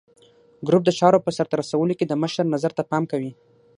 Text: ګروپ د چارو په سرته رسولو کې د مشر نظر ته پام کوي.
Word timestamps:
ګروپ 0.67 0.83
د 0.85 0.89
چارو 0.99 1.23
په 1.25 1.31
سرته 1.37 1.55
رسولو 1.61 1.93
کې 1.99 2.05
د 2.07 2.13
مشر 2.23 2.45
نظر 2.53 2.71
ته 2.77 2.83
پام 2.91 3.03
کوي. 3.11 3.31